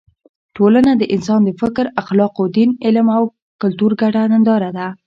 [0.55, 3.23] ټولنه د انسان د فکر، اخلاقو، دین، علم او
[3.61, 4.87] کلتور ګډه ننداره ده.